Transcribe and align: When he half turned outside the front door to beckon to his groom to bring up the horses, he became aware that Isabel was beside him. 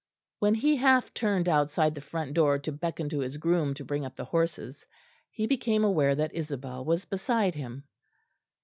When 0.39 0.55
he 0.55 0.77
half 0.77 1.13
turned 1.13 1.47
outside 1.47 1.93
the 1.93 2.01
front 2.01 2.33
door 2.33 2.57
to 2.57 2.71
beckon 2.71 3.07
to 3.09 3.19
his 3.19 3.37
groom 3.37 3.75
to 3.75 3.85
bring 3.85 4.03
up 4.03 4.15
the 4.15 4.25
horses, 4.25 4.83
he 5.29 5.45
became 5.45 5.83
aware 5.83 6.15
that 6.15 6.33
Isabel 6.33 6.83
was 6.83 7.05
beside 7.05 7.53
him. 7.53 7.83